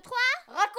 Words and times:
2, 0.00 0.02
3, 0.02 0.16
raconte 0.48 0.70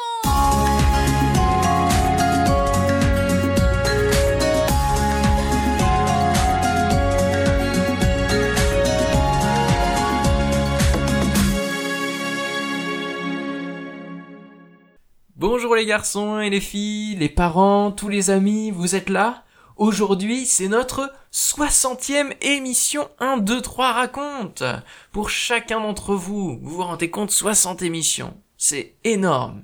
Bonjour 15.36 15.76
les 15.76 15.86
garçons 15.86 16.40
et 16.40 16.50
les 16.50 16.60
filles, 16.60 17.16
les 17.16 17.30
parents, 17.30 17.92
tous 17.92 18.10
les 18.10 18.32
amis, 18.32 18.72
vous 18.72 18.96
êtes 18.96 19.10
là? 19.10 19.44
Aujourd'hui, 19.78 20.46
c'est 20.46 20.68
notre 20.68 21.12
60e 21.32 22.36
émission 22.42 23.10
1, 23.20 23.38
2, 23.38 23.62
3 23.62 23.94
raconte. 23.94 24.64
Pour 25.12 25.30
chacun 25.30 25.80
d'entre 25.80 26.16
vous, 26.16 26.60
vous 26.62 26.78
vous 26.78 26.84
rendez 26.84 27.12
compte 27.12 27.32
60 27.32 27.82
émissions. 27.84 28.36
C'est 28.64 28.94
énorme. 29.04 29.64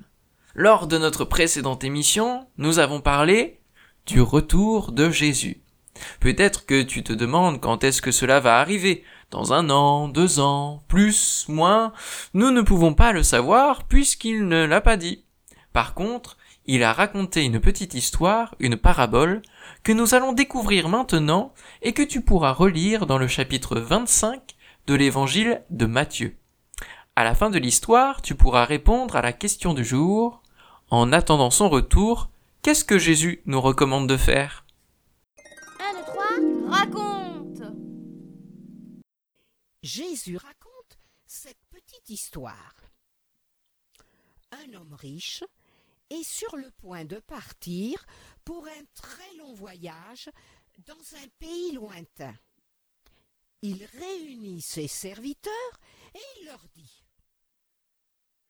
Lors 0.56 0.88
de 0.88 0.98
notre 0.98 1.24
précédente 1.24 1.84
émission, 1.84 2.48
nous 2.56 2.80
avons 2.80 3.00
parlé 3.00 3.60
du 4.06 4.20
retour 4.20 4.90
de 4.90 5.08
Jésus. 5.08 5.62
Peut-être 6.18 6.66
que 6.66 6.82
tu 6.82 7.04
te 7.04 7.12
demandes 7.12 7.60
quand 7.60 7.84
est-ce 7.84 8.02
que 8.02 8.10
cela 8.10 8.40
va 8.40 8.58
arriver. 8.58 9.04
Dans 9.30 9.52
un 9.52 9.70
an, 9.70 10.08
deux 10.08 10.40
ans, 10.40 10.82
plus, 10.88 11.44
moins. 11.46 11.92
Nous 12.34 12.50
ne 12.50 12.60
pouvons 12.60 12.92
pas 12.92 13.12
le 13.12 13.22
savoir 13.22 13.84
puisqu'il 13.84 14.48
ne 14.48 14.64
l'a 14.64 14.80
pas 14.80 14.96
dit. 14.96 15.22
Par 15.72 15.94
contre, 15.94 16.36
il 16.66 16.82
a 16.82 16.92
raconté 16.92 17.44
une 17.44 17.60
petite 17.60 17.94
histoire, 17.94 18.56
une 18.58 18.76
parabole, 18.76 19.42
que 19.84 19.92
nous 19.92 20.16
allons 20.16 20.32
découvrir 20.32 20.88
maintenant 20.88 21.54
et 21.82 21.92
que 21.92 22.02
tu 22.02 22.20
pourras 22.20 22.52
relire 22.52 23.06
dans 23.06 23.18
le 23.18 23.28
chapitre 23.28 23.78
25 23.78 24.56
de 24.88 24.94
l'évangile 24.96 25.62
de 25.70 25.86
Matthieu. 25.86 26.36
À 27.18 27.24
la 27.24 27.34
fin 27.34 27.50
de 27.50 27.58
l'histoire, 27.58 28.22
tu 28.22 28.36
pourras 28.36 28.64
répondre 28.64 29.16
à 29.16 29.22
la 29.22 29.32
question 29.32 29.74
du 29.74 29.84
jour. 29.84 30.40
En 30.88 31.12
attendant 31.12 31.50
son 31.50 31.68
retour, 31.68 32.30
qu'est-ce 32.62 32.84
que 32.84 32.96
Jésus 32.96 33.42
nous 33.44 33.60
recommande 33.60 34.08
de 34.08 34.16
faire? 34.16 34.64
1, 35.80 35.94
2, 35.94 36.04
3, 36.04 36.24
raconte 36.70 37.62
Jésus 39.82 40.36
raconte 40.36 40.98
cette 41.26 41.58
petite 41.70 42.08
histoire. 42.08 42.76
Un 44.52 44.74
homme 44.74 44.94
riche 44.94 45.42
est 46.10 46.22
sur 46.22 46.54
le 46.56 46.70
point 46.80 47.04
de 47.04 47.16
partir 47.16 48.06
pour 48.44 48.64
un 48.64 48.84
très 48.94 49.36
long 49.38 49.54
voyage 49.54 50.30
dans 50.86 51.16
un 51.20 51.26
pays 51.40 51.72
lointain. 51.72 52.34
Il 53.62 53.88
réunit 53.98 54.60
ses 54.60 54.86
serviteurs 54.86 55.80
et 56.14 56.20
il 56.40 56.46
leur 56.46 56.62
dit 56.76 57.07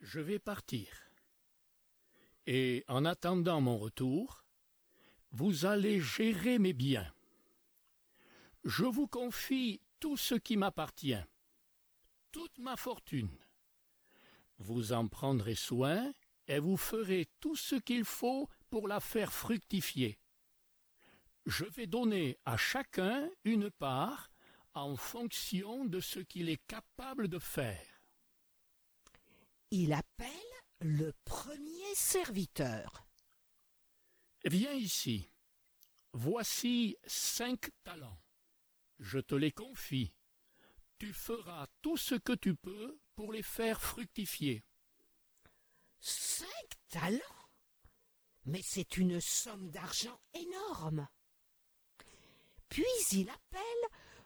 Je 0.00 0.20
vais 0.20 0.38
partir. 0.38 0.88
Et 2.46 2.84
en 2.88 3.04
attendant 3.04 3.60
mon 3.60 3.78
retour, 3.78 4.44
vous 5.32 5.66
allez 5.66 6.00
gérer 6.00 6.58
mes 6.58 6.72
biens. 6.72 7.12
Je 8.64 8.84
vous 8.84 9.06
confie 9.06 9.80
tout 10.00 10.16
ce 10.16 10.34
qui 10.34 10.56
m'appartient, 10.56 11.22
toute 12.32 12.58
ma 12.58 12.76
fortune. 12.76 13.36
Vous 14.58 14.92
en 14.92 15.08
prendrez 15.08 15.54
soin 15.54 16.12
et 16.46 16.58
vous 16.58 16.76
ferez 16.76 17.28
tout 17.40 17.56
ce 17.56 17.74
qu'il 17.74 18.04
faut 18.04 18.48
pour 18.70 18.88
la 18.88 19.00
faire 19.00 19.32
fructifier. 19.32 20.18
Je 21.46 21.64
vais 21.64 21.86
donner 21.86 22.38
à 22.44 22.56
chacun 22.56 23.28
une 23.44 23.70
part 23.70 24.30
en 24.74 24.96
fonction 24.96 25.84
de 25.84 26.00
ce 26.00 26.20
qu'il 26.20 26.48
est 26.48 26.64
capable 26.66 27.28
de 27.28 27.38
faire. 27.38 27.97
Il 29.70 29.92
appelle 29.92 30.28
le 30.80 31.12
premier 31.24 31.94
serviteur. 31.94 33.06
Viens 34.44 34.72
ici. 34.72 35.30
Voici 36.12 36.96
cinq 37.06 37.70
talents. 37.84 38.18
Je 38.98 39.18
te 39.18 39.34
les 39.34 39.52
confie. 39.52 40.14
Tu 40.98 41.12
feras 41.12 41.66
tout 41.82 41.96
ce 41.96 42.14
que 42.14 42.32
tu 42.32 42.54
peux 42.56 42.98
pour 43.14 43.32
les 43.32 43.42
faire 43.42 43.80
fructifier. 43.80 44.64
Cinq 46.00 46.48
talents? 46.88 47.18
Mais 48.46 48.62
c'est 48.62 48.96
une 48.96 49.20
somme 49.20 49.70
d'argent 49.70 50.18
énorme. 50.32 51.06
Puis 52.70 52.84
il 53.12 53.28
appelle 53.28 53.60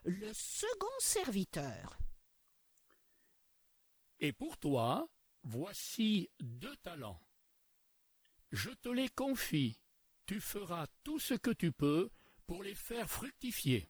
le 0.05 0.31
second 0.33 0.99
serviteur. 0.99 1.97
Et 4.19 4.31
pour 4.31 4.57
toi, 4.57 5.09
voici 5.43 6.29
deux 6.39 6.75
talents. 6.77 7.19
Je 8.51 8.69
te 8.69 8.89
les 8.89 9.09
confie. 9.09 9.79
Tu 10.25 10.39
feras 10.39 10.87
tout 11.03 11.19
ce 11.19 11.33
que 11.33 11.51
tu 11.51 11.71
peux 11.71 12.09
pour 12.47 12.63
les 12.63 12.75
faire 12.75 13.09
fructifier. 13.09 13.89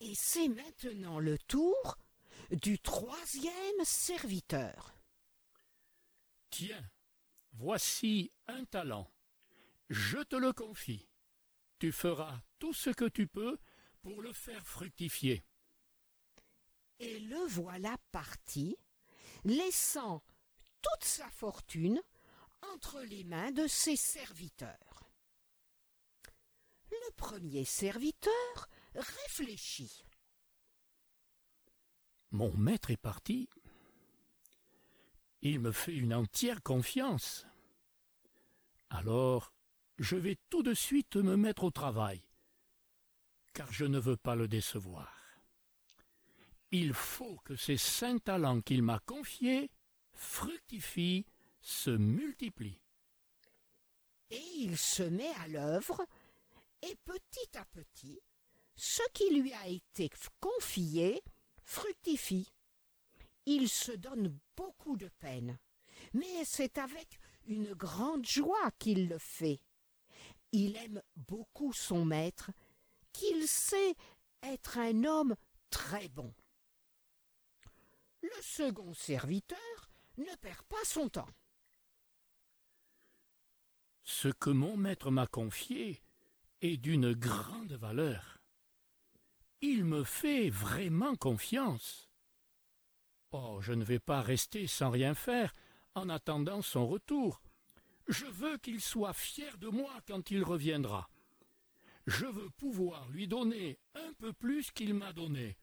Et 0.00 0.14
c'est 0.14 0.48
maintenant 0.48 1.18
le 1.18 1.38
tour 1.38 1.98
du 2.50 2.78
troisième 2.78 3.84
serviteur. 3.84 4.94
Tiens, 6.50 6.90
voici 7.54 8.30
un 8.46 8.64
talent. 8.64 9.10
Je 9.88 10.18
te 10.18 10.36
le 10.36 10.52
confie. 10.52 11.08
Tu 11.78 11.90
feras 11.90 12.40
tout 12.58 12.72
ce 12.72 12.90
que 12.90 13.06
tu 13.06 13.26
peux 13.26 13.58
pour 14.02 14.22
le 14.22 14.32
faire 14.32 14.66
fructifier. 14.66 15.44
Et 16.98 17.18
le 17.20 17.46
voilà 17.48 17.96
parti, 18.12 18.76
laissant 19.44 20.22
toute 20.82 21.04
sa 21.04 21.28
fortune 21.30 22.00
entre 22.72 23.00
les 23.02 23.24
mains 23.24 23.52
de 23.52 23.66
ses 23.66 23.96
serviteurs. 23.96 25.10
Le 26.90 27.12
premier 27.16 27.64
serviteur 27.64 28.68
réfléchit. 28.94 30.04
Mon 32.30 32.52
maître 32.56 32.90
est 32.90 32.96
parti. 32.96 33.48
Il 35.42 35.60
me 35.60 35.72
fait 35.72 35.94
une 35.94 36.14
entière 36.14 36.62
confiance. 36.62 37.46
Alors, 38.90 39.52
je 39.98 40.16
vais 40.16 40.38
tout 40.50 40.62
de 40.62 40.74
suite 40.74 41.16
me 41.16 41.36
mettre 41.36 41.64
au 41.64 41.70
travail, 41.70 42.22
car 43.52 43.72
je 43.72 43.84
ne 43.84 43.98
veux 43.98 44.16
pas 44.16 44.34
le 44.34 44.48
décevoir. 44.48 45.23
Il 46.76 46.92
faut 46.92 47.36
que 47.44 47.54
ces 47.54 47.76
cinq 47.76 48.24
talents 48.24 48.60
qu'il 48.60 48.82
m'a 48.82 48.98
confiés 49.06 49.70
fructifient, 50.12 51.24
se 51.60 51.90
multiplient. 51.90 52.82
Et 54.30 54.42
il 54.56 54.76
se 54.76 55.04
met 55.04 55.32
à 55.44 55.46
l'œuvre, 55.46 56.04
et 56.82 56.96
petit 57.04 57.56
à 57.56 57.64
petit, 57.66 58.18
ce 58.74 59.02
qui 59.12 59.32
lui 59.38 59.52
a 59.52 59.68
été 59.68 60.10
confié 60.40 61.22
fructifie. 61.62 62.52
Il 63.46 63.68
se 63.68 63.92
donne 63.92 64.36
beaucoup 64.56 64.96
de 64.96 65.08
peine, 65.20 65.56
mais 66.12 66.44
c'est 66.44 66.78
avec 66.78 67.20
une 67.46 67.72
grande 67.74 68.26
joie 68.26 68.72
qu'il 68.80 69.06
le 69.06 69.18
fait. 69.18 69.60
Il 70.50 70.74
aime 70.78 71.00
beaucoup 71.14 71.72
son 71.72 72.04
maître, 72.04 72.50
qu'il 73.12 73.46
sait 73.46 73.94
être 74.42 74.76
un 74.78 75.04
homme 75.04 75.36
très 75.70 76.08
bon. 76.08 76.34
Le 78.24 78.42
second 78.42 78.94
serviteur 78.94 79.90
ne 80.16 80.34
perd 80.36 80.62
pas 80.62 80.82
son 80.84 81.10
temps. 81.10 81.28
Ce 84.02 84.28
que 84.28 84.48
mon 84.48 84.78
maître 84.78 85.10
m'a 85.10 85.26
confié 85.26 86.02
est 86.62 86.78
d'une 86.78 87.12
grande 87.12 87.74
valeur. 87.74 88.38
Il 89.60 89.84
me 89.84 90.04
fait 90.04 90.48
vraiment 90.48 91.16
confiance. 91.16 92.08
Oh, 93.32 93.58
je 93.60 93.74
ne 93.74 93.84
vais 93.84 93.98
pas 93.98 94.22
rester 94.22 94.66
sans 94.66 94.88
rien 94.88 95.14
faire 95.14 95.52
en 95.94 96.08
attendant 96.08 96.62
son 96.62 96.86
retour. 96.86 97.42
Je 98.08 98.24
veux 98.24 98.56
qu'il 98.56 98.80
soit 98.80 99.12
fier 99.12 99.58
de 99.58 99.68
moi 99.68 99.92
quand 100.06 100.30
il 100.30 100.44
reviendra. 100.44 101.10
Je 102.06 102.24
veux 102.24 102.48
pouvoir 102.56 103.06
lui 103.10 103.28
donner 103.28 103.78
un 103.94 104.14
peu 104.14 104.32
plus 104.32 104.70
qu'il 104.70 104.94
m'a 104.94 105.12
donné. 105.12 105.58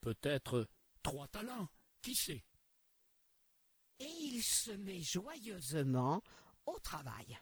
Peut-être 0.00 0.66
trois 1.02 1.28
talents, 1.28 1.68
qui 2.02 2.14
sait. 2.14 2.44
Et 3.98 4.08
il 4.08 4.42
se 4.42 4.70
met 4.70 5.00
joyeusement 5.00 6.22
au 6.66 6.78
travail. 6.78 7.38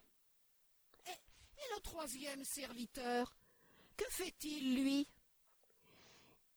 Et, 1.06 1.10
et 1.10 1.74
le 1.74 1.80
troisième 1.82 2.44
serviteur, 2.44 3.36
que 3.96 4.04
fait-il, 4.10 4.82
lui? 4.82 5.08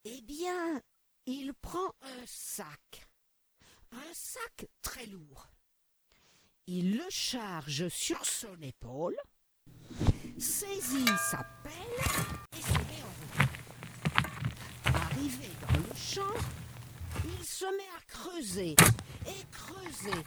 Eh 0.04 0.22
bien, 0.22 0.82
il 1.28 1.54
prend 1.54 1.94
un 2.02 2.26
sac, 2.26 3.08
un 3.92 4.14
sac 4.14 4.68
très 4.82 5.06
lourd. 5.06 5.48
Il 6.66 6.98
le 6.98 7.10
charge 7.10 7.90
sur 7.90 8.26
son 8.26 8.60
épaule, 8.62 9.18
saisit 10.40 11.06
sa 11.30 11.44
pelle 11.64 11.74
et 12.58 12.62
se 12.62 12.72
met 12.72 13.04
en 13.04 13.14
route. 13.20 13.50
Arrivé 14.86 15.50
dans 15.62 15.78
le 15.88 15.96
champ, 15.96 16.36
il 17.26 17.44
se 17.46 17.66
met 17.66 17.90
à 17.98 18.02
creuser 18.08 18.76
et 19.28 19.46
creuser 19.52 20.24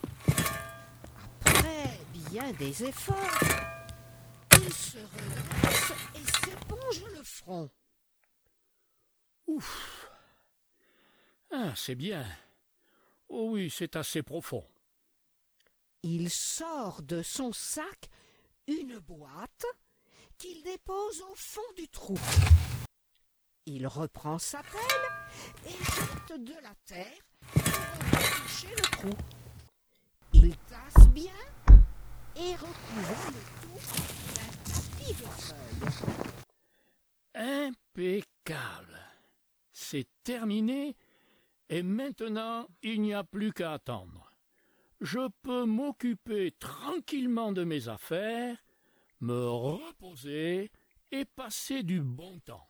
bien 2.35 2.53
des 2.53 2.85
efforts. 2.85 3.39
Il 4.53 4.73
se 4.73 4.99
redresse 4.99 5.93
et 6.15 6.47
s'éponge 6.47 7.05
le 7.17 7.23
front. 7.23 7.71
Ouf. 9.47 10.11
Ah, 11.53 11.73
c'est 11.77 11.95
bien. 11.95 12.27
Oh 13.29 13.51
oui, 13.53 13.71
c'est 13.71 13.95
assez 13.95 14.23
profond. 14.23 14.65
Il 16.03 16.29
sort 16.29 17.03
de 17.03 17.23
son 17.23 17.53
sac 17.53 18.11
une 18.67 18.99
boîte 18.99 19.67
qu'il 20.39 20.63
dépose 20.63 21.23
au 21.31 21.35
fond 21.37 21.73
du 21.77 21.89
trou. 21.89 22.19
Il 23.67 23.87
reprend 23.87 24.39
sa 24.39 24.63
pelle 24.63 25.67
et 25.67 25.71
jette 25.71 26.45
de 26.45 26.53
la 26.63 26.75
terre 26.85 27.07
pour 27.51 27.63
toucher 27.63 28.69
le 28.69 28.83
trou. 28.83 29.11
Il 30.35 30.55
tasse 30.69 31.09
bien 31.09 31.33
et 32.37 32.55
recouvre 32.57 33.33
le 33.33 33.41
tout 33.63 33.79
d'un 34.35 34.53
tapis 34.71 35.15
de 35.15 35.27
feuilles. 35.41 36.35
Impeccable. 37.35 39.01
C'est 39.73 40.09
terminé 40.25 40.95
et 41.71 41.83
maintenant 41.83 42.69
il 42.83 43.01
n'y 43.01 43.15
a 43.15 43.25
plus 43.25 43.55
qu'à 43.55 43.73
attendre. 43.73 44.31
Je 45.01 45.27
peux 45.41 45.65
m'occuper 45.65 46.53
tranquillement 46.59 47.53
de 47.53 47.65
mes 47.65 47.89
affaires, 47.89 48.59
me 49.21 49.49
reposer 49.49 50.71
et 51.11 51.25
passer 51.25 51.83
du 51.83 52.03
bon 52.03 52.41
temps. 52.41 52.69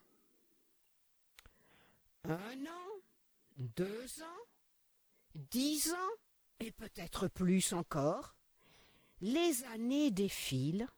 Un 2.24 2.66
an, 2.66 3.02
deux 3.58 4.22
ans, 4.22 4.42
dix 5.34 5.92
ans, 5.92 6.10
et 6.60 6.70
peut-être 6.72 7.28
plus 7.28 7.72
encore. 7.72 8.34
Les 9.20 9.64
années 9.64 10.10
défilent 10.10 10.88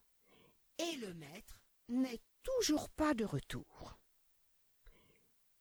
et 0.77 0.95
le 0.97 1.13
maître 1.15 1.59
n'est 1.89 2.21
toujours 2.43 2.89
pas 2.89 3.13
de 3.13 3.25
retour. 3.25 3.97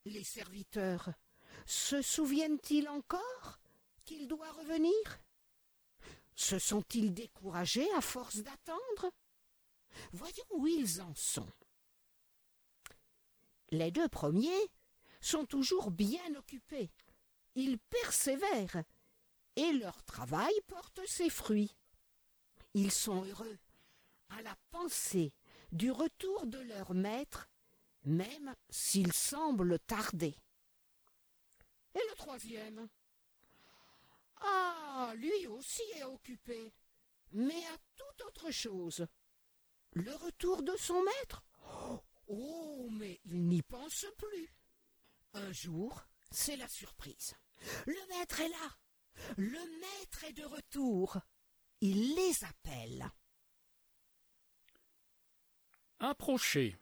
Les 0.04 0.24
serviteurs 0.24 1.10
se 1.64 2.00
souviennent-ils 2.00 2.88
encore 2.88 3.58
qu'il 4.04 4.28
doit 4.28 4.52
revenir? 4.52 4.94
Se 6.36 6.58
sont-ils 6.58 7.12
découragés 7.12 7.90
à 7.94 8.00
force 8.00 8.36
d'attendre? 8.36 9.12
Voyons 10.12 10.44
où 10.50 10.66
ils 10.66 11.00
en 11.00 11.14
sont. 11.14 11.50
Les 13.70 13.90
deux 13.90 14.08
premiers 14.08 14.70
sont 15.26 15.44
toujours 15.44 15.90
bien 15.90 16.34
occupés. 16.36 16.90
Ils 17.54 17.78
persévèrent 17.78 18.84
et 19.56 19.72
leur 19.72 20.02
travail 20.04 20.52
porte 20.66 21.00
ses 21.06 21.30
fruits. 21.30 21.74
Ils 22.74 22.92
sont 22.92 23.24
heureux 23.24 23.58
à 24.28 24.42
la 24.42 24.54
pensée 24.70 25.32
du 25.72 25.90
retour 25.90 26.46
de 26.46 26.58
leur 26.58 26.94
maître, 26.94 27.48
même 28.04 28.54
s'il 28.70 29.12
semble 29.12 29.78
tarder. 29.80 30.36
Et 31.94 32.02
le 32.10 32.14
troisième 32.16 32.88
Ah, 34.42 35.12
lui 35.16 35.46
aussi 35.48 35.82
est 35.96 36.04
occupé, 36.04 36.72
mais 37.32 37.64
à 37.74 37.78
toute 37.96 38.26
autre 38.26 38.50
chose. 38.50 39.06
Le 39.92 40.14
retour 40.14 40.62
de 40.62 40.76
son 40.76 41.02
maître 41.02 41.42
Oh, 42.28 42.88
mais 42.90 43.20
il 43.24 43.44
n'y 43.44 43.62
pense 43.62 44.06
plus. 44.18 44.52
Un 45.36 45.52
jour, 45.52 46.02
c'est 46.30 46.56
la 46.56 46.66
surprise. 46.66 47.34
Le 47.86 48.08
maître 48.08 48.40
est 48.40 48.48
là. 48.48 48.76
Le 49.36 49.80
maître 49.80 50.24
est 50.24 50.32
de 50.32 50.44
retour. 50.44 51.18
Il 51.82 52.14
les 52.14 52.44
appelle. 52.44 53.10
Approchez. 55.98 56.78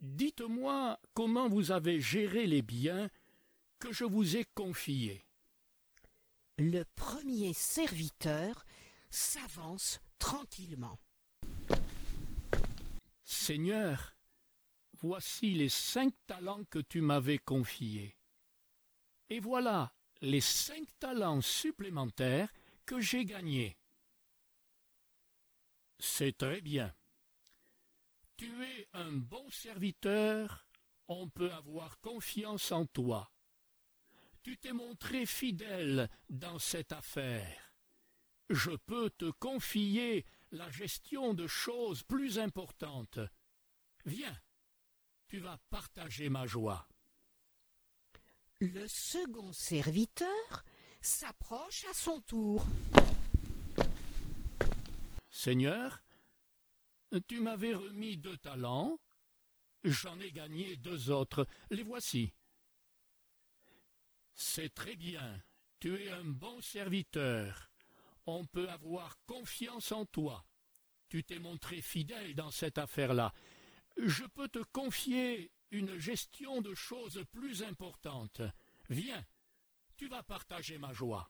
Dites-moi 0.00 0.98
comment 1.12 1.50
vous 1.50 1.70
avez 1.70 2.00
géré 2.00 2.46
les 2.46 2.62
biens 2.62 3.10
que 3.78 3.92
je 3.92 4.04
vous 4.04 4.38
ai 4.38 4.46
confiés. 4.54 5.26
Le 6.56 6.84
premier 6.96 7.52
serviteur 7.52 8.64
s'avance 9.10 10.00
tranquillement. 10.18 10.98
Seigneur, 13.24 14.17
voici 15.00 15.54
les 15.54 15.68
cinq 15.68 16.14
talents 16.26 16.64
que 16.64 16.78
tu 16.78 17.00
m'avais 17.00 17.38
confiés. 17.38 18.16
Et 19.30 19.40
voilà 19.40 19.92
les 20.20 20.40
cinq 20.40 20.86
talents 20.98 21.40
supplémentaires 21.40 22.52
que 22.86 23.00
j'ai 23.00 23.24
gagnés. 23.24 23.76
C'est 25.98 26.36
très 26.36 26.60
bien. 26.60 26.94
Tu 28.36 28.64
es 28.64 28.88
un 28.92 29.12
bon 29.12 29.48
serviteur, 29.50 30.66
on 31.08 31.28
peut 31.28 31.52
avoir 31.52 32.00
confiance 32.00 32.72
en 32.72 32.86
toi. 32.86 33.30
Tu 34.42 34.56
t'es 34.56 34.72
montré 34.72 35.26
fidèle 35.26 36.08
dans 36.30 36.58
cette 36.58 36.92
affaire. 36.92 37.74
Je 38.48 38.70
peux 38.70 39.10
te 39.10 39.30
confier 39.30 40.24
la 40.52 40.70
gestion 40.70 41.34
de 41.34 41.46
choses 41.46 42.02
plus 42.04 42.38
importantes. 42.38 43.18
Viens, 44.06 44.38
tu 45.28 45.38
vas 45.38 45.58
partager 45.70 46.28
ma 46.28 46.46
joie. 46.46 46.88
Le 48.60 48.88
second 48.88 49.52
serviteur 49.52 50.64
s'approche 51.00 51.84
à 51.84 51.94
son 51.94 52.20
tour. 52.22 52.66
Seigneur, 55.30 56.02
tu 57.28 57.40
m'avais 57.40 57.74
remis 57.74 58.16
deux 58.16 58.36
talents, 58.38 58.98
j'en 59.84 60.18
ai 60.18 60.32
gagné 60.32 60.76
deux 60.76 61.10
autres, 61.10 61.46
les 61.70 61.84
voici. 61.84 62.32
C'est 64.34 64.74
très 64.74 64.96
bien, 64.96 65.42
tu 65.78 66.02
es 66.02 66.10
un 66.10 66.24
bon 66.24 66.60
serviteur, 66.60 67.70
on 68.26 68.44
peut 68.46 68.68
avoir 68.68 69.16
confiance 69.26 69.92
en 69.92 70.04
toi. 70.06 70.44
Tu 71.08 71.24
t'es 71.24 71.38
montré 71.38 71.80
fidèle 71.80 72.34
dans 72.34 72.50
cette 72.50 72.76
affaire-là. 72.76 73.32
Je 73.98 74.24
peux 74.24 74.48
te 74.48 74.62
confier 74.72 75.50
une 75.72 75.98
gestion 75.98 76.60
de 76.60 76.72
choses 76.74 77.24
plus 77.32 77.62
importantes. 77.64 78.42
Viens, 78.88 79.24
tu 79.96 80.08
vas 80.08 80.22
partager 80.22 80.78
ma 80.78 80.92
joie. 80.92 81.28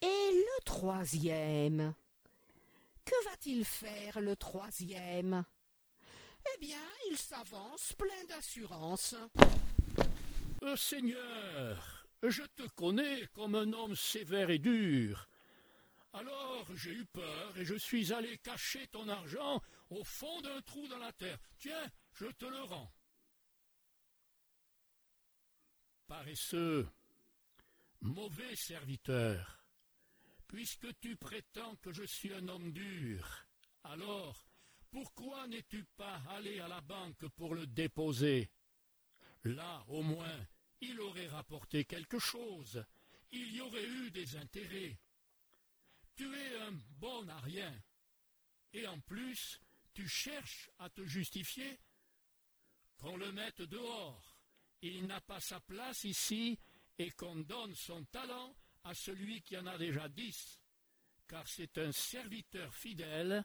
Et 0.00 0.30
le 0.32 0.64
troisième 0.64 1.94
Que 3.04 3.24
va-t-il 3.24 3.64
faire, 3.64 4.20
le 4.20 4.36
troisième? 4.36 5.44
Eh 6.54 6.60
bien, 6.60 6.78
il 7.10 7.16
s'avance 7.16 7.92
plein 7.94 8.24
d'assurance. 8.28 9.16
Euh, 10.62 10.76
Seigneur, 10.76 12.06
je 12.22 12.42
te 12.42 12.62
connais 12.74 13.26
comme 13.32 13.56
un 13.56 13.72
homme 13.72 13.96
sévère 13.96 14.50
et 14.50 14.58
dur. 14.58 15.28
Alors 16.14 16.64
j'ai 16.76 16.92
eu 16.92 17.04
peur 17.06 17.58
et 17.58 17.64
je 17.64 17.74
suis 17.74 18.12
allé 18.12 18.38
cacher 18.38 18.86
ton 18.86 19.08
argent 19.08 19.60
au 19.94 20.04
fond 20.04 20.40
d'un 20.40 20.60
trou 20.62 20.86
dans 20.88 20.98
la 20.98 21.12
terre. 21.12 21.38
Tiens, 21.58 21.90
je 22.12 22.26
te 22.26 22.44
le 22.46 22.62
rends. 22.62 22.92
Paresseux, 26.06 26.88
mauvais 28.00 28.56
serviteur, 28.56 29.64
puisque 30.46 30.98
tu 31.00 31.16
prétends 31.16 31.76
que 31.76 31.92
je 31.92 32.04
suis 32.04 32.32
un 32.32 32.48
homme 32.48 32.72
dur, 32.72 33.46
alors 33.84 34.46
pourquoi 34.90 35.46
n'es-tu 35.48 35.84
pas 35.96 36.22
allé 36.30 36.60
à 36.60 36.68
la 36.68 36.80
banque 36.80 37.26
pour 37.28 37.54
le 37.54 37.66
déposer? 37.66 38.50
Là, 39.44 39.84
au 39.88 40.02
moins, 40.02 40.46
il 40.80 41.00
aurait 41.00 41.28
rapporté 41.28 41.84
quelque 41.84 42.18
chose, 42.18 42.84
il 43.30 43.54
y 43.54 43.60
aurait 43.60 43.86
eu 43.86 44.10
des 44.10 44.36
intérêts. 44.36 44.98
Tu 46.14 46.32
es 46.32 46.60
un 46.60 46.72
bon 46.98 47.28
à 47.28 47.40
rien, 47.40 47.74
et 48.72 48.86
en 48.86 49.00
plus, 49.00 49.60
tu 49.94 50.08
cherches 50.08 50.70
à 50.78 50.90
te 50.90 51.04
justifier 51.06 51.78
Qu'on 52.98 53.16
le 53.16 53.32
mette 53.32 53.62
dehors, 53.62 54.36
il 54.82 55.06
n'a 55.06 55.20
pas 55.20 55.40
sa 55.40 55.60
place 55.60 56.04
ici, 56.04 56.58
et 56.98 57.10
qu'on 57.10 57.36
donne 57.36 57.74
son 57.74 58.04
talent 58.04 58.54
à 58.84 58.94
celui 58.94 59.42
qui 59.42 59.56
en 59.56 59.66
a 59.66 59.78
déjà 59.78 60.08
dix, 60.08 60.60
car 61.26 61.46
c'est 61.46 61.78
un 61.78 61.92
serviteur 61.92 62.74
fidèle, 62.74 63.44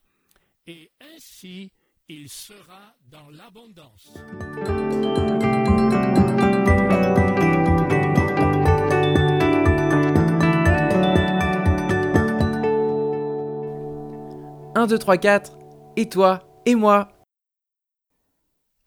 et 0.65 0.91
ainsi 0.99 1.71
il 2.07 2.29
sera 2.29 2.95
dans 3.05 3.29
l'abondance. 3.29 4.09
Un, 14.75 14.87
deux, 14.87 14.97
trois, 14.97 15.17
quatre. 15.17 15.59
Et 15.95 16.07
toi 16.07 16.47
Et 16.65 16.75
moi 16.75 17.11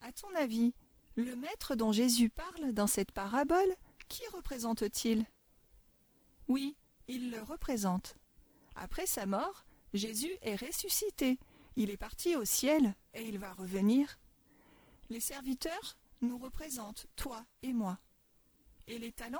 À 0.01 0.13
ton 0.13 0.35
avis, 0.37 0.73
le 1.17 1.37
maître 1.37 1.75
dont 1.75 1.93
Jésus 1.93 2.31
parle 2.31 2.73
dans 2.73 2.87
cette 2.87 3.13
parabole, 3.13 3.77
qui 4.09 4.23
représente-t-il? 4.33 5.27
Oui, 6.49 6.77
il 7.09 7.31
le 7.31 7.43
représente. 7.43 8.17
Après 8.77 9.07
sa 9.07 9.27
mort, 9.27 9.65
Jésus 9.93 10.33
est 10.43 10.57
ressuscité. 10.57 11.39
Il 11.77 11.91
est 11.91 11.97
parti 11.97 12.37
au 12.37 12.45
ciel 12.45 12.95
et 13.15 13.23
il 13.23 13.39
va 13.39 13.53
revenir. 13.53 14.19
Les 15.11 15.21
serviteurs 15.21 15.97
nous 16.21 16.39
représentent, 16.39 17.07
toi 17.17 17.45
et 17.63 17.73
moi. 17.73 17.99
Et 18.87 18.99
les 18.99 19.13
talents? 19.13 19.39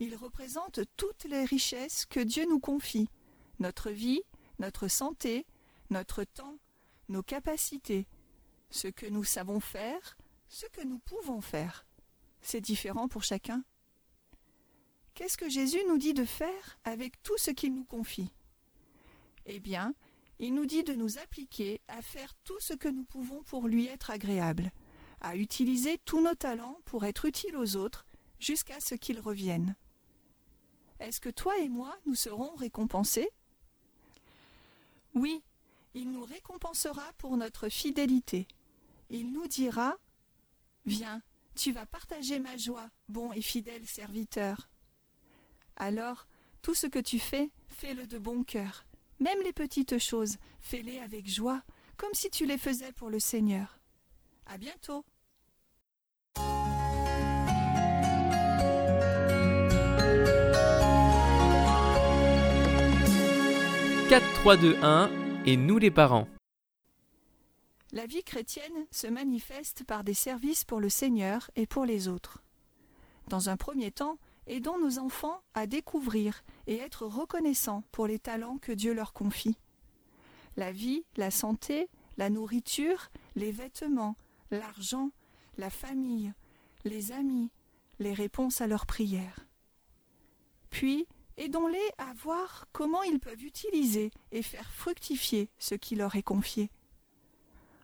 Ils 0.00 0.16
représentent 0.16 0.80
toutes 0.96 1.24
les 1.24 1.44
richesses 1.44 2.06
que 2.06 2.20
Dieu 2.20 2.46
nous 2.48 2.60
confie, 2.60 3.08
notre 3.58 3.90
vie, 3.90 4.22
notre 4.58 4.88
santé, 4.88 5.46
notre 5.90 6.24
temps, 6.24 6.58
nos 7.08 7.22
capacités, 7.22 8.06
ce 8.70 8.88
que 8.88 9.06
nous 9.06 9.24
savons 9.24 9.60
faire, 9.60 10.16
ce 10.48 10.66
que 10.66 10.84
nous 10.84 10.98
pouvons 10.98 11.40
faire. 11.40 11.86
C'est 12.40 12.60
différent 12.60 13.08
pour 13.08 13.24
chacun. 13.24 13.64
Qu'est-ce 15.14 15.36
que 15.36 15.48
Jésus 15.48 15.80
nous 15.88 15.98
dit 15.98 16.14
de 16.14 16.24
faire 16.24 16.78
avec 16.84 17.22
tout 17.22 17.38
ce 17.38 17.50
qu'il 17.50 17.74
nous 17.74 17.84
confie? 17.84 18.32
Eh 19.46 19.60
bien, 19.60 19.94
il 20.38 20.54
nous 20.54 20.66
dit 20.66 20.84
de 20.84 20.94
nous 20.94 21.18
appliquer 21.18 21.80
à 21.88 22.02
faire 22.02 22.34
tout 22.44 22.60
ce 22.60 22.74
que 22.74 22.88
nous 22.88 23.04
pouvons 23.04 23.42
pour 23.42 23.66
lui 23.66 23.86
être 23.86 24.10
agréable, 24.10 24.70
à 25.20 25.36
utiliser 25.36 25.98
tous 26.04 26.22
nos 26.22 26.34
talents 26.34 26.78
pour 26.84 27.04
être 27.04 27.24
utiles 27.24 27.56
aux 27.56 27.76
autres 27.76 28.06
jusqu'à 28.38 28.78
ce 28.78 28.94
qu'ils 28.94 29.20
reviennent. 29.20 29.74
Est-ce 31.00 31.20
que 31.20 31.28
toi 31.28 31.58
et 31.58 31.68
moi 31.68 31.96
nous 32.06 32.14
serons 32.14 32.54
récompensés? 32.54 33.30
Oui, 35.14 35.42
il 35.94 36.10
nous 36.10 36.24
récompensera 36.24 37.12
pour 37.18 37.36
notre 37.36 37.68
fidélité. 37.68 38.46
Il 39.10 39.32
nous 39.32 39.46
dira 39.46 39.96
Viens, 40.86 41.22
tu 41.54 41.72
vas 41.72 41.86
partager 41.86 42.38
ma 42.38 42.56
joie, 42.56 42.88
bon 43.08 43.32
et 43.32 43.42
fidèle 43.42 43.86
serviteur. 43.86 44.68
Alors, 45.76 46.26
tout 46.62 46.74
ce 46.74 46.86
que 46.86 46.98
tu 46.98 47.18
fais, 47.18 47.50
fais-le 47.68 48.06
de 48.06 48.18
bon 48.18 48.44
cœur. 48.44 48.84
Même 49.20 49.40
les 49.42 49.52
petites 49.52 49.98
choses, 49.98 50.36
fais-les 50.60 50.98
avec 51.00 51.28
joie, 51.28 51.62
comme 51.96 52.14
si 52.14 52.30
tu 52.30 52.46
les 52.46 52.58
faisais 52.58 52.92
pour 52.92 53.10
le 53.10 53.18
Seigneur. 53.18 53.78
À 54.46 54.58
bientôt. 54.58 55.04
4, 64.08 64.24
3, 64.40 64.56
2, 64.56 64.76
1 64.82 65.27
nous 65.56 65.78
les 65.78 65.90
parents. 65.90 66.28
La 67.92 68.06
vie 68.06 68.22
chrétienne 68.22 68.86
se 68.90 69.06
manifeste 69.06 69.84
par 69.84 70.04
des 70.04 70.14
services 70.14 70.64
pour 70.64 70.80
le 70.80 70.90
Seigneur 70.90 71.50
et 71.56 71.66
pour 71.66 71.84
les 71.86 72.08
autres. 72.08 72.42
Dans 73.28 73.48
un 73.48 73.56
premier 73.56 73.90
temps, 73.90 74.18
aidons 74.46 74.78
nos 74.78 74.98
enfants 74.98 75.40
à 75.54 75.66
découvrir 75.66 76.42
et 76.66 76.76
être 76.76 77.06
reconnaissants 77.06 77.82
pour 77.92 78.06
les 78.06 78.18
talents 78.18 78.58
que 78.58 78.72
Dieu 78.72 78.92
leur 78.92 79.12
confie. 79.12 79.56
La 80.56 80.72
vie, 80.72 81.04
la 81.16 81.30
santé, 81.30 81.88
la 82.18 82.30
nourriture, 82.30 83.10
les 83.36 83.52
vêtements, 83.52 84.16
l'argent, 84.50 85.10
la 85.56 85.70
famille, 85.70 86.32
les 86.84 87.12
amis, 87.12 87.50
les 87.98 88.12
réponses 88.12 88.60
à 88.60 88.66
leurs 88.66 88.86
prières. 88.86 89.46
Puis, 90.70 91.06
aidons-les 91.38 91.90
à 91.98 92.12
voir 92.14 92.66
comment 92.72 93.02
ils 93.02 93.20
peuvent 93.20 93.44
utiliser 93.44 94.10
et 94.32 94.42
faire 94.42 94.70
fructifier 94.70 95.50
ce 95.58 95.74
qui 95.74 95.94
leur 95.94 96.16
est 96.16 96.22
confié. 96.22 96.70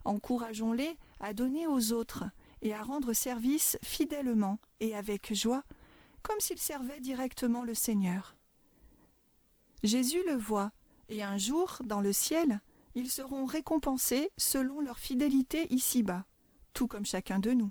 Encourageons-les 0.04 0.98
à 1.20 1.32
donner 1.32 1.66
aux 1.66 1.92
autres 1.92 2.24
et 2.60 2.74
à 2.74 2.82
rendre 2.82 3.12
service 3.12 3.78
fidèlement 3.82 4.58
et 4.80 4.94
avec 4.94 5.32
joie, 5.32 5.62
comme 6.22 6.40
s'ils 6.40 6.58
servaient 6.58 7.00
directement 7.00 7.62
le 7.62 7.74
Seigneur. 7.74 8.36
Jésus 9.82 10.22
le 10.26 10.36
voit, 10.36 10.72
et 11.08 11.22
un 11.22 11.36
jour, 11.36 11.78
dans 11.84 12.00
le 12.00 12.12
ciel, 12.12 12.60
ils 12.94 13.10
seront 13.10 13.44
récompensés 13.44 14.30
selon 14.36 14.80
leur 14.80 14.98
fidélité 14.98 15.66
ici-bas, 15.72 16.24
tout 16.72 16.86
comme 16.86 17.04
chacun 17.04 17.38
de 17.38 17.50
nous. 17.50 17.70